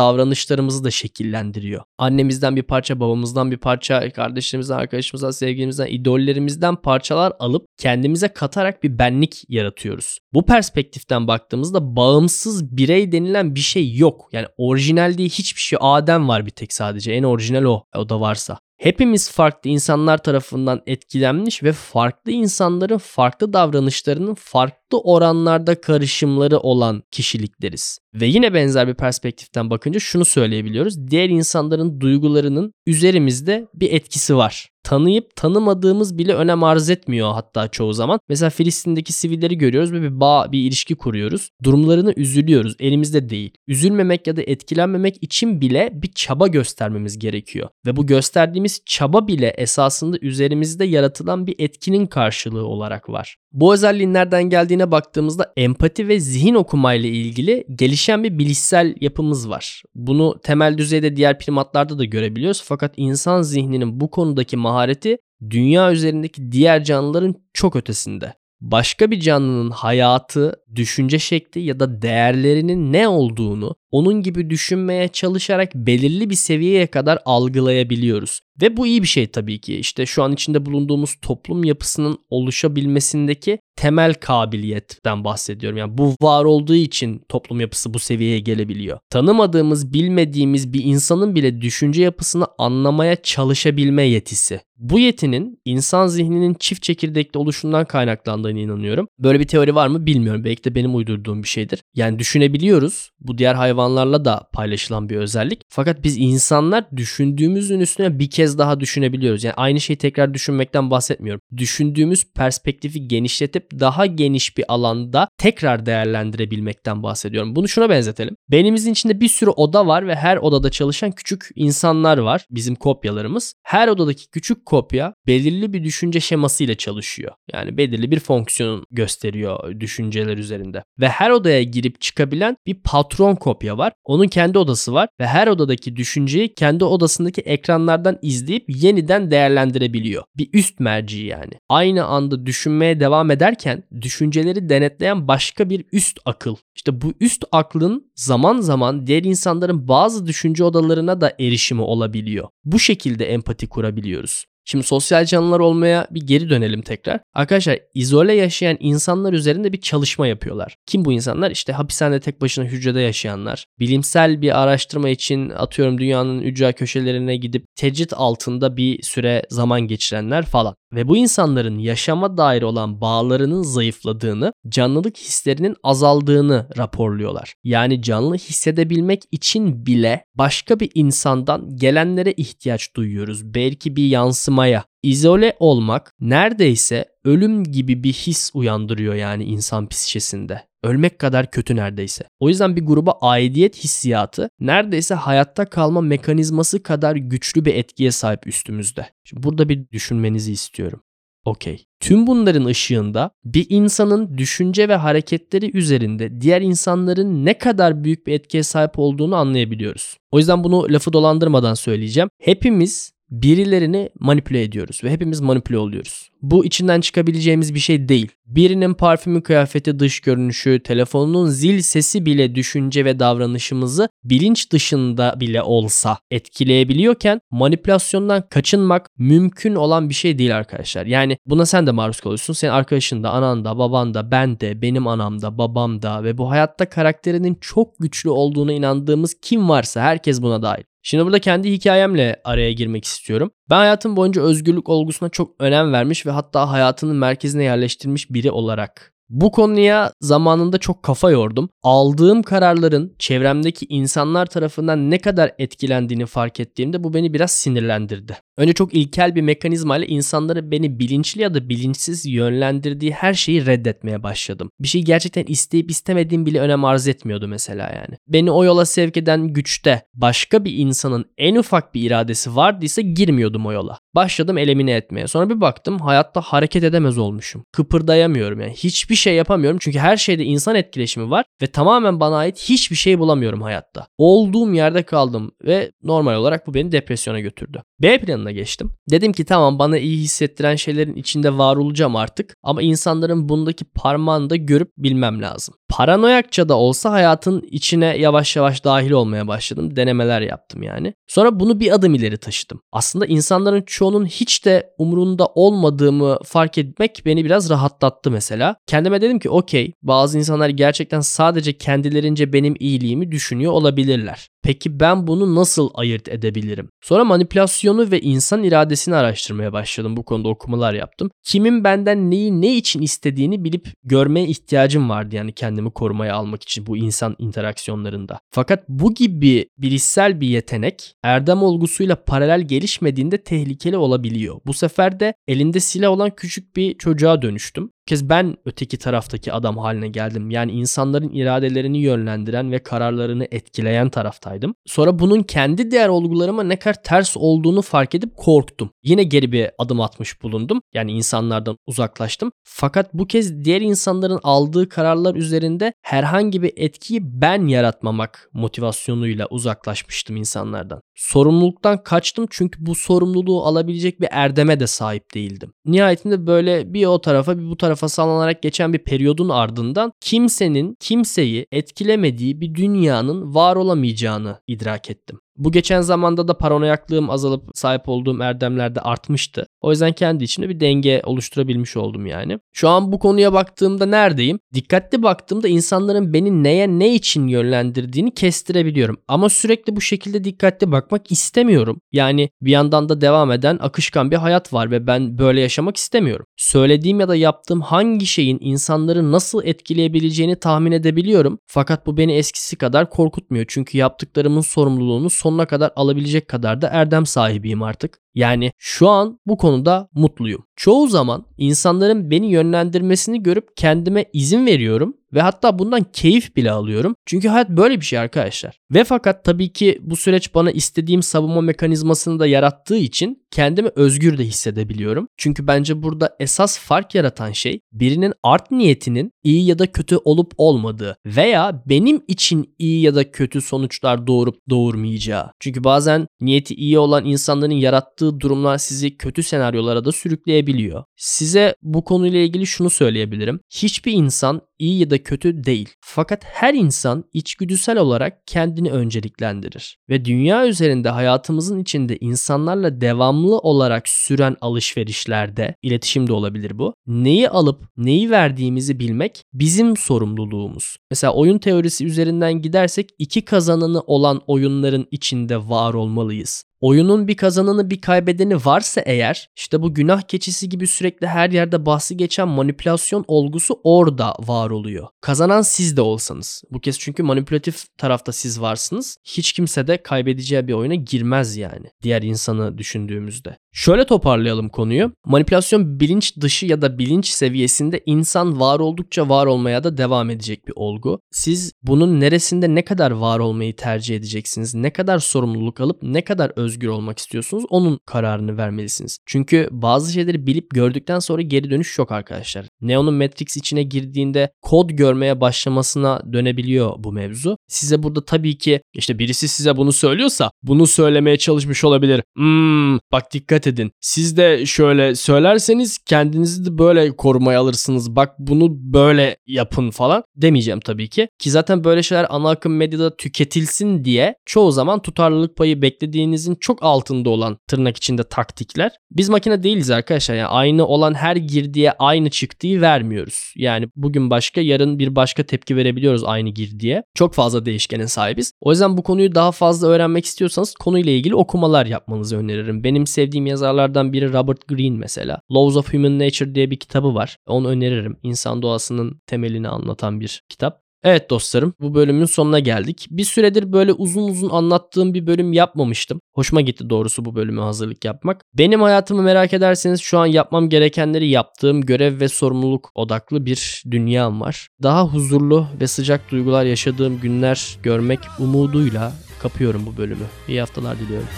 davranışlarımızı 0.75 0.85
da 0.85 0.91
şekillendiriyor. 0.91 1.83
Annemizden 1.99 2.57
bir 2.57 2.63
parça, 2.63 3.01
babamızdan 3.01 3.51
bir 3.51 3.57
parça, 3.57 4.11
kardeşlerimizden, 4.11 4.79
arkadaşımızdan, 4.79 5.31
sevgilimizden, 5.31 5.87
idollerimizden 5.87 6.77
parçalar 6.77 7.33
alıp 7.39 7.67
kendimize 7.79 8.29
katarak 8.29 8.83
bir 8.83 8.99
benlik 8.99 9.45
yaratıyoruz. 9.49 10.19
Bu 10.33 10.45
perspektiften 10.45 11.27
baktığımızda 11.27 11.81
bağımsız 11.97 12.77
birey 12.77 13.13
denilen 13.13 13.55
bir 13.55 13.61
şey 13.61 13.97
yok. 13.97 14.29
Yani 14.33 14.47
orijinal 14.57 15.19
değil 15.19 15.31
hiçbir 15.31 15.61
şey. 15.61 15.79
Adem 15.83 16.29
var 16.29 16.47
bir 16.47 16.51
tek 16.51 16.73
sadece. 16.73 17.13
En 17.13 17.23
orijinal 17.23 17.65
o. 17.65 17.85
O 17.97 18.09
da 18.09 18.21
varsa. 18.21 18.59
Hepimiz 18.85 19.31
farklı 19.31 19.71
insanlar 19.71 20.19
tarafından 20.19 20.83
etkilenmiş 20.87 21.63
ve 21.63 21.73
farklı 21.73 22.33
insanların 22.33 22.99
farklı 22.99 23.53
davranışlarının 23.53 24.35
farklı 24.35 25.01
oranlarda 25.01 25.81
karışımları 25.81 26.59
olan 26.59 27.03
kişilikleriz. 27.11 27.99
Ve 28.15 28.27
yine 28.27 28.55
benzer 28.55 28.89
bir 28.89 28.95
perspektiften 28.95 29.71
bakınca 29.71 30.01
şunu 30.01 30.25
söyleyebiliyoruz. 30.25 31.11
Diğer 31.11 31.29
insanların 31.29 32.01
duygularının 32.01 32.73
üzerimizde 32.87 33.67
bir 33.75 33.93
etkisi 33.93 34.37
var 34.37 34.74
tanıyıp 34.85 35.37
tanımadığımız 35.37 36.19
bile 36.19 36.35
önem 36.35 36.63
arz 36.63 36.91
etmiyor 36.91 37.33
hatta 37.33 37.69
çoğu 37.69 37.93
zaman. 37.93 38.21
Mesela 38.29 38.51
Filistin'deki 38.51 39.13
sivilleri 39.13 39.59
görüyoruz 39.59 39.93
ve 39.93 40.03
bir 40.03 40.21
bağ, 40.21 40.53
bir 40.53 40.59
ilişki 40.59 40.95
kuruyoruz. 40.95 41.51
Durumlarını 41.63 42.13
üzülüyoruz. 42.17 42.77
Elimizde 42.79 43.29
değil. 43.29 43.51
Üzülmemek 43.69 44.27
ya 44.27 44.37
da 44.37 44.43
etkilenmemek 44.43 45.17
için 45.21 45.61
bile 45.61 45.91
bir 45.95 46.13
çaba 46.13 46.47
göstermemiz 46.47 47.19
gerekiyor. 47.19 47.69
Ve 47.87 47.97
bu 47.97 48.07
gösterdiğimiz 48.07 48.83
çaba 48.87 49.27
bile 49.27 49.49
esasında 49.49 50.19
üzerimizde 50.21 50.85
yaratılan 50.85 51.47
bir 51.47 51.55
etkinin 51.59 52.07
karşılığı 52.07 52.67
olarak 52.67 53.11
var. 53.11 53.37
Bu 53.53 53.75
özelliğin 53.75 54.15
nereden 54.15 54.43
geldiğine 54.43 54.91
baktığımızda 54.91 55.53
empati 55.57 56.09
ve 56.09 56.21
zihin 56.21 56.55
okumayla 56.55 57.09
ilgili 57.09 57.65
gelişen 57.75 58.25
bir 58.25 58.39
bilişsel 58.39 58.95
yapımız 59.01 59.49
var. 59.49 59.83
Bunu 59.95 60.39
temel 60.43 60.79
düzeyde 60.79 61.17
diğer 61.17 61.39
primatlarda 61.39 61.99
da 61.99 62.05
görebiliyoruz 62.05 62.63
fakat 62.65 62.95
insan 62.97 63.43
zihninin 63.43 64.01
bu 64.01 64.11
konudaki 64.11 64.57
mahareti 64.75 65.19
dünya 65.51 65.93
üzerindeki 65.93 66.53
diğer 66.53 66.85
canlıların 66.85 67.35
çok 67.53 67.77
ötesinde. 67.77 68.35
Başka 68.61 69.11
bir 69.11 69.21
canlının 69.21 69.71
hayatı, 69.71 70.57
düşünce 70.75 71.19
şekli 71.19 71.61
ya 71.61 71.81
da 71.81 72.03
değerlerinin 72.03 72.93
ne 72.93 73.09
olduğunu 73.09 73.75
onun 73.95 74.23
gibi 74.23 74.51
düşünmeye 74.51 75.09
çalışarak 75.09 75.75
belirli 75.75 76.31
bir 76.31 76.35
seviyeye 76.35 76.87
kadar 76.87 77.19
algılayabiliyoruz. 77.25 78.41
Ve 78.63 78.77
bu 78.77 78.87
iyi 78.87 79.03
bir 79.03 79.07
şey 79.09 79.27
tabii 79.27 79.59
ki. 79.59 79.77
İşte 79.77 80.07
şu 80.07 80.23
an 80.23 80.33
içinde 80.33 80.67
bulunduğumuz 80.67 81.15
toplum 81.23 81.65
yapısının 81.65 82.19
oluşabilmesindeki 82.31 83.59
temel 83.77 84.15
kabiliyetten 84.15 85.25
bahsediyorum. 85.25 85.79
Yani 85.79 85.99
bu 85.99 86.15
var 86.23 86.45
olduğu 86.45 86.75
için 86.75 87.23
toplum 87.29 87.61
yapısı 87.61 87.95
bu 87.95 87.99
seviyeye 87.99 88.39
gelebiliyor. 88.39 88.99
Tanımadığımız, 89.11 89.93
bilmediğimiz 89.93 90.73
bir 90.73 90.85
insanın 90.85 91.35
bile 91.35 91.61
düşünce 91.61 92.03
yapısını 92.03 92.47
anlamaya 92.59 93.17
çalışabilme 93.23 94.03
yetisi. 94.03 94.61
Bu 94.77 94.99
yetinin 94.99 95.61
insan 95.65 96.07
zihninin 96.07 96.55
çift 96.55 96.83
çekirdekli 96.83 97.39
oluşundan 97.39 97.85
kaynaklandığını 97.85 98.59
inanıyorum. 98.59 99.09
Böyle 99.19 99.41
bir 99.41 99.49
teori 99.49 99.75
var 99.75 99.89
mı 99.89 100.07
bilmiyorum. 100.07 100.45
Belki 100.45 100.65
de 100.65 100.75
benim 100.75 100.95
uydurduğum 100.95 101.43
bir 101.43 101.49
şeydir. 101.49 101.83
Yani 101.95 102.19
düşünebiliyoruz. 102.19 103.11
Bu 103.21 103.39
diğer 103.39 103.55
hayvan 103.55 103.84
hayvanlarla 103.85 104.25
da 104.25 104.49
paylaşılan 104.53 105.09
bir 105.09 105.17
özellik. 105.17 105.61
Fakat 105.69 106.05
biz 106.05 106.19
insanlar 106.19 106.85
düşündüğümüzün 106.97 107.81
üstüne 107.81 108.19
bir 108.19 108.31
kez 108.31 108.59
daha 108.59 108.81
düşünebiliyoruz. 108.81 109.45
Yani 109.45 109.55
aynı 109.55 109.81
şeyi 109.81 109.97
tekrar 109.97 110.35
düşünmekten 110.35 110.91
bahsetmiyorum. 110.91 111.41
Düşündüğümüz 111.57 112.25
perspektifi 112.35 113.09
genişletip 113.09 113.71
daha 113.81 114.07
geniş 114.07 114.57
bir 114.57 114.65
alanda 114.69 115.29
tekrar 115.39 115.87
değerlendirebilmekten 115.87 117.03
bahsediyorum. 117.03 117.57
Bunu 117.57 117.69
şuna 117.69 117.91
benzetelim. 117.91 118.37
Beynimizin 118.51 118.93
içinde 118.93 119.21
bir 119.21 119.29
sürü 119.29 119.51
oda 119.51 119.87
var 119.87 120.07
ve 120.07 120.15
her 120.15 120.37
odada 120.37 120.71
çalışan 120.71 121.13
küçük 121.13 121.49
insanlar 121.55 122.19
var. 122.19 122.47
Bizim 122.51 122.75
kopyalarımız. 122.75 123.55
Her 123.63 123.89
odadaki 123.89 124.31
küçük 124.31 124.67
kopya 124.67 125.15
belirli 125.27 125.73
bir 125.73 125.85
düşünce 125.85 126.21
şemasıyla 126.21 126.75
çalışıyor. 126.75 127.33
Yani 127.53 127.77
belirli 127.77 128.11
bir 128.11 128.21
fonksiyon 128.21 128.85
gösteriyor 128.91 129.81
düşünceler 129.81 130.39
üzerinde. 130.39 130.83
Ve 131.01 131.09
her 131.09 131.31
odaya 131.31 131.63
girip 131.63 132.01
çıkabilen 132.01 132.57
bir 132.67 132.75
patron 132.85 133.35
kopya 133.35 133.74
var. 133.79 133.93
Onun 134.05 134.29
kendi 134.29 134.59
odası 134.59 134.93
var 134.93 135.09
ve 135.21 135.27
her 135.27 135.47
odadaki 135.47 135.97
düşünceyi 135.97 136.55
kendi 136.55 136.85
odasındaki 136.85 137.41
ekranlardan 137.41 138.19
izleyip 138.23 138.65
yeniden 138.69 139.31
değerlendirebiliyor. 139.31 140.25
Bir 140.37 140.49
üst 140.53 140.81
merci 140.81 141.19
yani. 141.19 141.53
Aynı 141.69 142.05
anda 142.05 142.47
düşünmeye 142.47 143.01
devam 143.01 143.31
ederken 143.31 143.83
düşünceleri 144.01 144.69
denetleyen 144.69 145.29
başka 145.29 145.71
bir 145.71 145.85
üst 145.93 146.19
akıl. 146.25 146.57
İşte 146.77 147.01
bu 147.01 147.13
üst 147.21 147.45
aklın 147.53 148.13
zaman 148.15 148.61
zaman 148.61 149.07
diğer 149.07 149.23
insanların 149.23 149.89
bazı 149.89 150.27
düşünce 150.27 150.65
odalarına 150.65 151.21
da 151.21 151.33
erişimi 151.41 151.83
olabiliyor. 151.83 152.49
Bu 152.65 152.79
şekilde 152.79 153.25
empati 153.25 153.69
kurabiliyoruz. 153.69 154.45
Şimdi 154.65 154.85
sosyal 154.85 155.25
canlılar 155.25 155.61
olmaya 155.61 156.07
bir 156.11 156.21
geri 156.21 156.51
dönelim 156.51 156.83
tekrar. 156.83 157.21
Arkadaşlar 157.35 157.79
izole 157.95 158.35
yaşayan 158.35 158.77
insanlar 158.81 159.33
üzerinde 159.33 159.73
bir 159.73 159.81
çalışma 159.81 160.27
yapıyorlar. 160.27 160.77
Kim 160.87 161.05
bu 161.05 161.13
insanlar? 161.13 161.51
İşte 161.51 161.73
hapishanede 161.73 162.21
tek 162.21 162.41
başına 162.41 162.65
hücrede 162.65 163.01
yaşayanlar. 163.01 163.67
Bilimsel 163.79 164.43
bir 164.43 164.63
araştırma 164.63 165.09
için 165.09 165.51
atıyorum 165.51 165.99
dünyanın 165.99 166.41
ücra 166.41 166.73
köşelerine 166.73 167.37
gidip 167.37 167.67
tecrit 167.77 168.13
altında 168.13 168.77
bir 168.77 169.03
süre 169.03 169.43
zaman 169.51 169.81
geçirenler 169.81 170.47
falan. 170.47 170.75
Ve 170.95 171.09
bu 171.09 171.17
insanların 171.17 171.79
yaşama 171.79 172.37
dair 172.37 172.63
olan 172.63 173.01
bağlarının 173.01 173.63
zayıfladığını, 173.63 174.53
canlılık 174.69 175.17
hislerinin 175.17 175.77
azaldığını 175.83 176.69
raporluyorlar. 176.79 177.55
Yani 177.65 178.03
canlı 178.03 178.35
hissedebilmek 178.35 179.23
için 179.33 179.87
bile 179.87 180.25
başka 180.35 180.81
bir 180.81 180.91
insandan 180.95 181.77
gelenlere 181.77 182.33
ihtiyaç 182.33 182.95
duyuyoruz. 182.97 183.55
Belki 183.55 183.97
bir 183.97 184.07
yansımaya. 184.55 184.85
İzole 185.03 185.57
olmak 185.61 186.15
neredeyse 186.21 187.05
ölüm 187.25 187.65
gibi 187.65 188.03
bir 188.03 188.13
his 188.13 188.51
uyandırıyor 188.55 189.15
yani 189.15 189.45
insan 189.45 189.89
psikisinde. 189.89 190.63
Ölmek 190.83 191.19
kadar 191.19 191.51
kötü 191.51 191.77
neredeyse. 191.77 192.25
O 192.41 192.49
yüzden 192.49 192.77
bir 192.77 192.87
gruba 192.87 193.13
aidiyet 193.21 193.77
hissiyatı 193.77 194.51
neredeyse 194.61 195.15
hayatta 195.15 195.65
kalma 195.65 196.01
mekanizması 196.01 196.83
kadar 196.83 197.17
güçlü 197.17 197.65
bir 197.65 197.75
etkiye 197.75 198.11
sahip 198.11 198.47
üstümüzde. 198.47 199.07
Şimdi 199.25 199.43
burada 199.43 199.69
bir 199.69 199.91
düşünmenizi 199.93 200.53
istiyorum. 200.53 201.01
Okey. 201.45 201.85
Tüm 202.01 202.27
bunların 202.27 202.65
ışığında 202.65 203.31
bir 203.45 203.67
insanın 203.69 204.39
düşünce 204.39 204.89
ve 204.89 204.95
hareketleri 204.97 205.77
üzerinde 205.77 206.41
diğer 206.41 206.63
insanların 206.63 207.45
ne 207.45 207.59
kadar 207.59 208.05
büyük 208.05 208.27
bir 208.27 208.33
etkiye 208.33 208.63
sahip 208.63 208.99
olduğunu 208.99 209.37
anlayabiliyoruz. 209.37 210.17
O 210.31 210.39
yüzden 210.39 210.65
bunu 210.65 210.87
lafı 210.89 211.13
dolandırmadan 211.13 211.75
söyleyeceğim. 211.75 212.29
Hepimiz 212.41 213.15
birilerini 213.43 214.11
manipüle 214.21 214.63
ediyoruz 214.63 215.01
ve 215.05 215.11
hepimiz 215.11 215.41
manipüle 215.41 215.79
oluyoruz. 215.79 216.31
Bu 216.43 216.65
içinden 216.65 217.01
çıkabileceğimiz 217.01 217.75
bir 217.75 217.81
şey 217.81 218.09
değil. 218.09 218.33
Birinin 218.47 218.95
parfümü, 218.95 219.43
kıyafeti, 219.43 219.99
dış 219.99 220.21
görünüşü, 220.21 220.81
telefonunun 220.85 221.49
zil 221.49 221.81
sesi 221.81 222.27
bile 222.27 222.55
düşünce 222.55 223.05
ve 223.05 223.19
davranışımızı 223.19 224.09
bilinç 224.25 224.73
dışında 224.73 225.35
bile 225.41 225.63
olsa 225.63 226.19
etkileyebiliyorken 226.31 227.41
manipülasyondan 227.51 228.49
kaçınmak 228.51 229.11
mümkün 229.19 229.75
olan 229.75 230.09
bir 230.09 230.15
şey 230.15 230.39
değil 230.39 230.57
arkadaşlar. 230.57 231.07
Yani 231.07 231.39
buna 231.47 231.67
sen 231.67 231.87
de 231.87 231.91
maruz 231.91 232.21
kalıyorsun. 232.21 232.53
Senin 232.53 232.73
arkadaşın 232.73 233.23
da, 233.23 233.31
anan 233.31 233.65
da, 233.65 233.79
baban 233.79 234.15
da, 234.15 234.31
ben 234.31 234.61
de, 234.61 234.83
benim 234.83 235.07
anam 235.07 235.43
da, 235.43 235.59
babam 235.59 236.03
da 236.03 236.25
ve 236.25 236.39
bu 236.39 236.51
hayatta 236.51 236.89
karakterinin 236.89 237.59
çok 237.61 237.99
güçlü 237.99 238.31
olduğuna 238.31 238.73
inandığımız 238.73 239.35
kim 239.43 239.69
varsa 239.69 240.03
herkes 240.03 240.43
buna 240.43 240.63
dahil. 240.63 240.85
Şimdi 241.07 241.25
burada 241.25 241.39
kendi 241.39 241.73
hikayemle 241.73 242.41
araya 242.45 242.73
girmek 242.73 243.05
istiyorum. 243.05 243.51
Ben 243.71 243.77
hayatım 243.77 244.17
boyunca 244.17 244.43
özgürlük 244.43 244.89
olgusuna 244.89 245.29
çok 245.29 245.55
önem 245.61 245.93
vermiş 245.93 246.27
ve 246.27 246.31
hatta 246.31 246.71
hayatının 246.71 247.17
merkezine 247.17 247.65
yerleştirmiş 247.65 248.31
biri 248.31 248.51
olarak 248.51 249.14
bu 249.35 249.51
konuya 249.51 250.13
zamanında 250.21 250.79
çok 250.79 251.03
kafa 251.03 251.31
yordum. 251.31 251.69
Aldığım 251.83 252.43
kararların 252.43 253.15
çevremdeki 253.19 253.87
insanlar 253.89 254.47
tarafından 254.47 255.11
ne 255.11 255.19
kadar 255.19 255.53
etkilendiğini 255.59 256.27
fark 256.27 256.61
ettiğimde 256.61 257.05
bu 257.05 257.15
beni 257.15 257.35
biraz 257.35 257.51
sinirlendirdi. 257.51 258.37
Önce 258.59 258.73
çok 258.73 258.95
ilkel 258.95 259.35
bir 259.35 259.43
mekanizma 259.43 259.97
ile 259.97 260.07
insanları 260.07 260.71
beni 260.71 260.99
bilinçli 260.99 261.43
ya 261.43 261.55
da 261.55 261.69
bilinçsiz 261.69 262.27
yönlendirdiği 262.27 263.13
her 263.13 263.35
şeyi 263.35 263.67
reddetmeye 263.67 264.23
başladım. 264.23 264.71
Bir 264.81 264.89
şey 264.89 265.03
gerçekten 265.03 265.45
isteyip 265.45 265.91
istemediğim 265.91 266.47
bile 266.47 266.61
önem 266.61 266.85
arz 266.85 267.09
etmiyordu 267.09 267.49
mesela 267.49 267.83
yani. 267.83 268.17
Beni 268.29 268.51
o 268.51 268.65
yola 268.65 268.87
sevk 268.87 269.17
eden 269.17 269.49
güçte 269.49 270.03
başka 270.15 270.65
bir 270.65 270.73
insanın 270.73 271.25
en 271.39 271.57
ufak 271.57 271.95
bir 271.95 272.03
iradesi 272.03 272.57
vardıysa 272.57 273.03
girmiyordum 273.03 273.67
o 273.67 273.73
yola. 273.73 273.99
Başladım 274.15 274.59
elemine 274.59 274.93
etmeye. 274.93 275.27
Sonra 275.27 275.51
bir 275.51 275.61
baktım 275.61 275.99
hayatta 275.99 276.41
hareket 276.41 276.85
edemez 276.85 277.19
olmuşum. 277.19 277.65
Kıpırdayamıyorum 277.73 278.61
yani. 278.61 278.73
Hiçbir 278.73 279.24
şey 279.25 279.35
yapamıyorum 279.35 279.79
çünkü 279.83 279.99
her 279.99 280.17
şeyde 280.17 280.45
insan 280.45 280.75
etkileşimi 280.75 281.31
var 281.31 281.45
ve 281.63 281.67
tamamen 281.67 282.21
bana 282.21 282.37
ait 282.37 282.59
hiçbir 282.59 282.97
şey 282.97 283.19
bulamıyorum 283.19 283.63
hayatta. 283.63 284.07
Olduğum 284.19 284.75
yerde 284.75 285.03
kaldım 285.03 285.53
ve 285.65 285.93
normal 286.03 286.35
olarak 286.35 286.67
bu 286.67 286.75
beni 286.75 286.93
depresyona 286.93 287.41
götürdü. 287.41 287.83
B 288.03 288.19
planına 288.19 288.51
geçtim. 288.51 288.91
Dedim 289.11 289.33
ki 289.33 289.45
tamam 289.45 289.79
bana 289.79 289.99
iyi 289.99 290.19
hissettiren 290.19 290.77
şeylerin 290.77 291.17
içinde 291.17 291.59
var 291.59 291.77
olacağım 291.77 292.17
artık 292.17 292.57
ama 292.63 292.83
insanların 292.83 293.49
bundaki 293.49 293.85
parmağını 293.85 294.51
da 294.51 294.57
görüp 294.57 294.91
bilmem 294.99 295.43
lazım. 295.43 295.75
Paranoyakça 295.89 296.69
da 296.69 296.77
olsa 296.77 297.11
hayatın 297.11 297.63
içine 297.71 298.07
yavaş 298.07 298.57
yavaş 298.57 298.85
dahil 298.85 299.11
olmaya 299.11 299.49
başladım. 299.49 299.97
Denemeler 299.97 300.41
yaptım 300.41 300.83
yani. 300.83 301.15
Sonra 301.29 301.61
bunu 301.61 301.81
bir 301.81 301.95
adım 301.95 302.15
ileri 302.15 302.39
taşıdım. 302.39 302.81
Aslında 302.93 303.27
insanların 303.27 303.83
çoğunun 303.83 304.27
hiç 304.27 304.65
de 304.65 304.91
umurunda 304.99 305.47
olmadığımı 305.47 306.39
fark 306.45 306.79
etmek 306.79 307.23
beni 307.27 307.45
biraz 307.45 307.71
rahatlattı 307.71 308.31
mesela. 308.31 308.77
Kendime 309.05 309.21
dedim 309.21 309.39
ki 309.39 309.51
okey 309.51 309.93
bazı 310.03 310.39
insanlar 310.39 310.69
gerçekten 310.69 311.21
sadece 311.21 311.79
kendilerince 311.79 312.53
benim 312.53 312.75
iyiliğimi 312.81 313.33
düşünüyor 313.33 313.73
olabilirler. 313.73 314.49
Peki 314.65 315.01
ben 315.01 315.27
bunu 315.27 315.55
nasıl 315.55 315.91
ayırt 315.95 316.29
edebilirim? 316.29 316.89
Sonra 317.03 317.25
manipülasyonu 317.25 318.11
ve 318.11 318.21
insan 318.21 318.65
iradesini 318.65 319.15
araştırmaya 319.15 319.73
başladım. 319.73 320.17
Bu 320.17 320.25
konuda 320.25 320.49
okumalar 320.49 320.95
yaptım. 320.95 321.31
Kimin 321.43 321.85
benden 321.85 322.31
neyi 322.31 322.61
ne 322.61 322.77
için 322.77 323.03
istediğini 323.03 323.65
bilip 323.65 323.89
görmeye 324.05 324.47
ihtiyacım 324.47 325.11
vardı 325.11 325.37
yani 325.37 325.53
kendimi 325.53 325.91
korumaya 325.91 326.35
almak 326.35 326.63
için 326.63 326.87
bu 326.87 326.97
insan 326.97 327.37
interaksiyonlarında. 327.39 328.39
Fakat 328.51 328.89
bu 328.89 329.15
gibi 329.15 329.67
bilişsel 329.79 330.41
bir 330.41 330.49
yetenek 330.49 331.15
erdem 331.23 331.63
olgusuyla 331.63 332.25
paralel 332.25 332.61
gelişmediğinde 332.61 333.43
tehlikeli 333.43 333.97
olabiliyor. 333.97 334.61
Bu 334.67 334.75
sefer 334.75 335.21
de 335.21 335.35
elinde 335.49 335.81
silah 335.81 336.11
olan 336.11 336.31
küçük 336.37 336.77
bir 336.77 336.99
çocuğa 336.99 337.43
dönüştüm 337.43 337.91
kez 338.07 338.29
ben 338.29 338.57
öteki 338.65 338.99
taraftaki 338.99 339.53
adam 339.53 339.79
haline 339.79 340.09
geldim. 340.09 340.51
Yani 340.51 340.73
insanların 340.73 341.29
iradelerini 341.29 341.99
yönlendiren 341.99 342.73
ve 342.73 342.79
kararlarını 342.79 343.49
etkileyen 343.51 344.09
taraftaydım. 344.11 344.54
Sonra 344.87 345.19
bunun 345.19 345.43
kendi 345.43 345.91
değer 345.91 346.09
olgularıma 346.09 346.63
ne 346.63 346.79
kadar 346.79 347.03
ters 347.03 347.37
olduğunu 347.37 347.83
fark 347.83 348.15
edip 348.15 348.37
korktum. 348.37 348.91
Yine 349.03 349.23
geri 349.23 349.53
bir 349.53 349.71
adım 349.79 350.01
atmış 350.01 350.43
bulundum. 350.43 350.81
Yani 350.95 351.13
insanlardan 351.13 351.77
uzaklaştım. 351.87 352.53
Fakat 352.65 353.15
bu 353.15 353.27
kez 353.27 353.65
diğer 353.65 353.81
insanların 353.81 354.41
aldığı 354.43 354.89
kararlar 354.89 355.35
üzerinde 355.35 355.93
herhangi 356.03 356.63
bir 356.63 356.73
etkiyi 356.77 357.21
ben 357.23 357.67
yaratmamak 357.67 358.51
motivasyonuyla 358.53 359.47
uzaklaşmıştım 359.51 360.37
insanlardan. 360.37 361.01
Sorumluluktan 361.15 362.03
kaçtım 362.03 362.47
çünkü 362.51 362.87
bu 362.87 362.95
sorumluluğu 362.95 363.65
alabilecek 363.65 364.21
bir 364.21 364.29
erdeme 364.31 364.81
de 364.81 364.87
sahip 364.87 365.35
değildim. 365.35 365.73
Nihayetinde 365.87 366.47
böyle 366.47 366.95
bir 366.95 367.07
o 367.07 367.21
tarafa 367.21 367.59
bir 367.59 367.71
bu 367.71 367.77
tarafa 367.77 368.09
sallanarak 368.09 368.63
geçen 368.63 368.93
bir 368.93 368.99
periyodun 368.99 369.49
ardından 369.49 370.13
kimsenin 370.21 370.97
kimseyi 371.01 371.67
etkilemediği 371.73 372.61
bir 372.61 372.75
dünyanın 372.75 373.55
var 373.55 373.77
olamayacağını 373.77 374.44
idrak 374.67 375.11
ettim. 375.11 375.41
Bu 375.57 375.73
geçen 375.73 376.01
zamanda 376.01 376.49
da 376.49 376.59
paranoyaklığım 376.59 377.31
azalıp 377.31 377.71
sahip 377.75 378.09
olduğum 378.09 378.43
erdemlerde 378.43 379.01
artmıştı. 379.01 379.67
O 379.85 379.91
yüzden 379.91 380.13
kendi 380.13 380.45
içimde 380.45 380.69
bir 380.69 380.81
denge 380.81 381.23
oluşturabilmiş 381.25 381.97
oldum 381.97 382.27
yani. 382.27 382.59
Şu 382.73 382.89
an 382.89 383.13
bu 383.13 383.19
konuya 383.19 383.53
baktığımda 383.53 384.07
neredeyim? 384.07 384.59
Dikkatli 384.75 385.23
baktığımda 385.23 385.69
insanların 385.69 386.33
beni 386.33 386.63
neye 386.63 386.89
ne 386.89 387.15
için 387.15 387.47
yönlendirdiğini 387.47 388.35
kestirebiliyorum. 388.35 389.17
Ama 389.29 389.49
sürekli 389.49 389.97
bu 389.97 390.01
şekilde 390.01 390.45
dikkatli 390.45 390.93
bakmak 390.93 391.33
istemiyorum. 391.33 392.01
Yani 392.13 392.51
bir 392.63 392.71
yandan 392.71 393.09
da 393.09 393.21
devam 393.21 393.53
eden 393.53 393.79
akışkan 393.81 394.31
bir 394.31 394.37
hayat 394.37 394.73
var 394.73 394.91
ve 394.91 395.07
ben 395.07 395.39
böyle 395.39 395.61
yaşamak 395.61 395.97
istemiyorum. 395.97 396.47
Söylediğim 396.57 397.21
ya 397.21 397.29
da 397.29 397.37
yaptığım 397.37 397.81
hangi 397.81 398.27
şeyin 398.27 398.59
insanları 398.61 399.33
nasıl 399.33 399.65
etkileyebileceğini 399.65 400.57
tahmin 400.57 400.93
edebiliyorum. 400.93 401.59
Fakat 401.67 402.07
bu 402.07 402.17
beni 402.17 402.33
eskisi 402.33 402.77
kadar 402.77 403.11
korkutmuyor. 403.11 403.65
Çünkü 403.69 403.99
yaptıklarımın 403.99 404.61
sorumluluğunu 404.61 405.31
sonuna 405.31 405.67
kadar 405.67 405.91
alabilecek 405.97 406.49
kadar 406.49 406.83
da 406.83 406.89
erdem 406.89 407.27
sahibiyim 407.27 407.83
artık. 407.83 408.24
Yani 408.35 408.73
şu 408.79 409.09
an 409.09 409.41
bu 409.47 409.57
konuda 409.57 410.09
mutluyum. 410.15 410.67
Çoğu 410.77 411.09
zaman 411.09 411.47
insanların 411.59 412.31
beni 412.31 412.47
yönlendirmesini 412.51 413.43
görüp 413.43 413.77
kendime 413.77 414.25
izin 414.33 414.67
veriyorum 414.67 415.17
ve 415.35 415.41
hatta 415.43 415.79
bundan 415.79 416.07
keyif 416.13 416.57
bile 416.57 416.71
alıyorum. 416.71 417.15
Çünkü 417.27 417.49
hayat 417.49 417.71
böyle 417.71 418.01
bir 418.01 418.05
şey 418.05 418.19
arkadaşlar. 418.19 418.79
Ve 418.91 419.05
fakat 419.05 419.45
tabii 419.45 419.73
ki 419.73 419.99
bu 420.03 420.17
süreç 420.17 420.55
bana 420.55 420.71
istediğim 420.71 421.23
savunma 421.23 421.61
mekanizmasını 421.61 422.39
da 422.39 422.47
yarattığı 422.47 422.97
için 422.97 423.45
kendimi 423.51 423.89
özgür 423.97 424.39
de 424.39 424.45
hissedebiliyorum. 424.45 425.29
Çünkü 425.37 425.67
bence 425.67 426.03
burada 426.03 426.37
esas 426.41 426.79
fark 426.79 427.15
yaratan 427.15 427.53
şey 427.53 427.81
birinin 427.93 428.33
art 428.43 428.71
niyetinin 428.71 429.31
iyi 429.45 429.67
ya 429.67 429.79
da 429.79 429.93
kötü 429.93 430.17
olup 430.17 430.53
olmadığı 430.59 431.17
veya 431.27 431.83
benim 431.87 432.23
için 432.29 432.75
iyi 432.79 433.03
ya 433.03 433.15
da 433.15 433.31
kötü 433.31 433.61
sonuçlar 433.61 434.27
doğurup 434.27 434.57
doğurmayacağı. 434.71 435.51
Çünkü 435.61 435.85
bazen 435.85 436.27
niyeti 436.41 436.75
iyi 436.75 436.99
olan 436.99 437.25
insanların 437.25 437.73
yarattığı 437.73 438.41
durumlar 438.41 438.79
sizi 438.79 439.17
kötü 439.17 439.43
senaryolara 439.43 440.05
da 440.05 440.13
sürükleyebiliyor. 440.13 441.05
Size 441.17 441.75
bu 441.83 442.05
konuyla 442.05 442.39
ilgili 442.39 442.67
şunu 442.67 442.91
söyleyebilirim. 442.91 443.61
Hiçbir 443.71 444.13
insan 444.13 444.61
iyi 444.79 444.99
ya 444.99 445.11
da 445.11 445.23
kötü 445.23 445.65
değil. 445.65 445.89
Fakat 446.01 446.45
her 446.45 446.75
insan 446.75 447.25
içgüdüsel 447.33 447.99
olarak 447.99 448.47
kendini 448.47 448.91
önceliklendirir. 448.91 449.99
Ve 450.09 450.25
dünya 450.25 450.67
üzerinde 450.67 451.09
hayatımızın 451.09 451.83
içinde 451.83 452.17
insanlarla 452.17 453.01
devamlı 453.01 453.59
olarak 453.59 454.09
süren 454.09 454.57
alışverişlerde, 454.61 455.75
iletişim 455.83 456.27
de 456.27 456.33
olabilir 456.33 456.79
bu. 456.79 456.95
Neyi 457.07 457.49
alıp 457.49 457.85
neyi 457.97 458.31
verdiğimizi 458.31 459.01
bilmek 459.01 459.43
bizim 459.53 459.97
sorumluluğumuz. 459.97 460.97
Mesela 461.11 461.33
oyun 461.33 461.59
teorisi 461.59 462.07
üzerinden 462.07 462.63
gidersek 462.63 463.11
iki 463.19 463.45
kazananı 463.45 464.01
olan 464.01 464.41
oyunların 464.47 465.07
içinde 465.11 465.69
var 465.69 465.95
olmalıyız 465.95 466.65
oyunun 466.85 467.29
bir 467.29 467.37
kazananı 467.37 467.91
bir 467.91 468.01
kaybedeni 468.01 468.57
varsa 468.57 469.01
eğer 469.01 469.51
işte 469.57 469.83
bu 469.83 469.95
günah 469.95 470.23
keçisi 470.23 470.69
gibi 470.69 470.87
sürekli 470.87 471.27
her 471.27 471.51
yerde 471.51 471.87
bahsi 471.87 472.17
geçen 472.17 472.49
manipülasyon 472.49 473.25
olgusu 473.29 473.81
orada 473.85 474.35
var 474.41 474.71
oluyor. 474.71 475.09
Kazanan 475.21 475.63
siz 475.63 475.97
de 475.97 476.01
olsanız. 476.01 476.63
Bu 476.71 476.81
kez 476.81 476.99
çünkü 476.99 477.23
manipülatif 477.23 477.85
tarafta 477.99 478.33
siz 478.33 478.61
varsınız. 478.61 479.17
Hiç 479.25 479.53
kimse 479.53 479.87
de 479.87 480.03
kaybedeceği 480.03 480.69
bir 480.69 480.73
oyuna 480.73 480.95
girmez 480.95 481.57
yani. 481.57 481.87
Diğer 482.03 482.23
insanı 482.23 482.79
düşündüğümüzde. 482.79 483.57
Şöyle 483.77 484.07
toparlayalım 484.07 484.69
konuyu. 484.69 485.13
Manipülasyon 485.27 486.01
bilinç 486.01 486.37
dışı 486.41 486.67
ya 486.67 486.83
da 486.83 486.99
bilinç 486.99 487.27
seviyesinde 487.27 488.03
insan 488.07 488.61
var 488.61 488.81
oldukça 488.81 489.29
var 489.29 489.47
olmaya 489.47 489.85
da 489.85 489.97
devam 489.97 490.31
edecek 490.31 490.67
bir 490.67 490.73
olgu. 490.77 491.21
Siz 491.31 491.73
bunun 491.83 492.21
neresinde 492.21 492.75
ne 492.75 492.85
kadar 492.85 493.11
var 493.11 493.39
olmayı 493.39 493.77
tercih 493.77 494.17
edeceksiniz? 494.17 494.75
Ne 494.75 494.93
kadar 494.93 495.19
sorumluluk 495.19 495.81
alıp 495.81 496.03
ne 496.03 496.25
kadar 496.25 496.53
özgür 496.57 496.89
olmak 496.89 497.19
istiyorsunuz? 497.19 497.65
Onun 497.71 497.99
kararını 498.07 498.57
vermelisiniz. 498.57 499.19
Çünkü 499.27 499.69
bazı 499.71 500.13
şeyleri 500.13 500.47
bilip 500.47 500.71
gördükten 500.71 501.19
sonra 501.19 501.43
geri 501.43 501.71
dönüş 501.71 501.99
yok 501.99 502.13
arkadaşlar. 502.13 502.67
Neo'nun 502.81 503.15
Matrix 503.15 503.57
içine 503.57 503.83
girdiğinde 503.83 504.51
kod 504.63 504.91
görmeye 504.91 505.41
başlamasına 505.41 506.23
dönebiliyor 506.33 506.95
bu 506.99 507.13
mevzu. 507.13 507.57
Size 507.69 508.03
burada 508.03 508.25
tabii 508.25 508.59
ki 508.59 508.81
işte 508.95 509.19
birisi 509.19 509.49
size 509.49 509.77
bunu 509.77 509.93
söylüyorsa 509.93 510.51
bunu 510.63 510.87
söylemeye 510.87 511.39
çalışmış 511.39 511.85
olabilir. 511.85 512.23
Hmm, 512.37 512.99
bak 513.13 513.33
dikkat 513.33 513.64
dikkat 513.65 513.67
edin. 513.67 513.93
Siz 514.01 514.37
de 514.37 514.67
şöyle 514.67 515.15
söylerseniz 515.15 515.99
kendinizi 515.99 516.65
de 516.65 516.79
böyle 516.79 517.17
korumaya 517.17 517.61
alırsınız. 517.61 518.17
Bak 518.17 518.35
bunu 518.39 518.69
böyle 518.71 519.37
yapın 519.47 519.91
falan 519.91 520.23
demeyeceğim 520.37 520.81
tabii 520.81 521.09
ki. 521.09 521.29
Ki 521.39 521.51
zaten 521.51 521.85
böyle 521.85 522.03
şeyler 522.03 522.27
ana 522.31 522.51
akım 522.51 522.77
medyada 522.77 523.17
tüketilsin 523.17 524.05
diye 524.05 524.35
çoğu 524.47 524.73
zaman 524.73 525.03
tutarlılık 525.03 525.57
payı 525.57 525.83
beklediğinizin 525.83 526.55
çok 526.55 526.83
altında 526.83 527.31
olan 527.31 527.59
tırnak 527.69 527.97
içinde 527.97 528.23
taktikler. 528.25 528.93
Biz 529.11 529.29
makine 529.29 529.63
değiliz 529.63 529.91
arkadaşlar. 529.91 530.35
Yani 530.35 530.47
aynı 530.47 530.87
olan 530.87 531.15
her 531.15 531.37
girdiye 531.37 531.93
aynı 531.93 532.31
çıktığı 532.31 532.81
vermiyoruz. 532.81 533.53
Yani 533.57 533.89
bugün 533.97 534.31
başka 534.31 534.61
yarın 534.61 534.99
bir 534.99 535.17
başka 535.17 535.43
tepki 535.43 535.77
verebiliyoruz 535.77 536.25
aynı 536.25 536.49
girdiye. 536.49 537.03
Çok 537.15 537.35
fazla 537.35 537.67
değişkenin 537.67 538.07
sahibiz. 538.07 538.53
O 538.61 538.71
yüzden 538.71 538.97
bu 538.97 539.03
konuyu 539.03 539.35
daha 539.35 539.53
fazla 539.53 539.89
öğrenmek 539.89 540.25
istiyorsanız 540.25 540.75
konuyla 540.75 541.13
ilgili 541.13 541.35
okumalar 541.35 541.87
yapmanızı 541.87 542.37
öneririm. 542.37 542.85
Benim 542.85 543.07
sevdiğim 543.07 543.47
yazarlardan 543.55 544.13
biri 544.13 544.33
Robert 544.33 544.69
Greene 544.69 544.99
mesela. 544.99 545.41
Laws 545.53 545.77
of 545.77 545.93
Human 545.93 546.19
Nature 546.19 546.55
diye 546.55 546.71
bir 546.71 546.77
kitabı 546.77 547.15
var. 547.15 547.37
Onu 547.47 547.69
öneririm. 547.69 548.17
İnsan 548.23 548.63
doğasının 548.63 549.21
temelini 549.27 549.69
anlatan 549.69 550.21
bir 550.21 550.43
kitap. 550.49 550.85
Evet 551.05 551.31
dostlarım 551.31 551.75
bu 551.81 551.95
bölümün 551.95 552.25
sonuna 552.25 552.59
geldik. 552.59 553.07
Bir 553.11 553.25
süredir 553.25 553.73
böyle 553.73 553.93
uzun 553.93 554.29
uzun 554.29 554.51
anlattığım 554.51 555.15
bir 555.15 555.27
bölüm 555.27 555.53
yapmamıştım. 555.53 556.21
Hoşuma 556.35 556.61
gitti 556.61 556.91
doğrusu 556.91 557.25
bu 557.25 557.35
bölümü 557.35 557.61
hazırlık 557.61 558.05
yapmak. 558.05 558.45
Benim 558.55 558.83
hayatımı 558.83 559.23
merak 559.23 559.53
ederseniz 559.53 560.01
şu 560.01 560.19
an 560.19 560.27
yapmam 560.27 560.69
gerekenleri 560.69 561.29
yaptığım 561.29 561.81
görev 561.81 562.21
ve 562.21 562.29
sorumluluk 562.29 562.91
odaklı 562.95 563.47
bir 563.47 563.83
dünyam 563.91 564.41
var. 564.41 564.69
Daha 564.83 565.07
huzurlu 565.07 565.67
ve 565.81 565.87
sıcak 565.87 566.31
duygular 566.31 566.65
yaşadığım 566.65 567.21
günler 567.21 567.79
görmek 567.83 568.21
umuduyla 568.39 569.13
kapıyorum 569.43 569.87
bu 569.87 569.97
bölümü. 569.97 570.25
İyi 570.49 570.61
haftalar 570.61 570.99
diliyorum. 570.99 571.29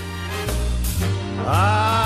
I 1.47 2.06